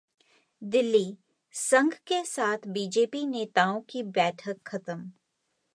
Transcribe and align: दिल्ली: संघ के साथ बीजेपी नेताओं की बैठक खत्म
दिल्ली: 0.61 1.17
संघ 1.55 1.93
के 2.07 2.23
साथ 2.25 2.67
बीजेपी 2.67 3.25
नेताओं 3.25 3.81
की 3.81 4.03
बैठक 4.03 4.57
खत्म 4.65 5.11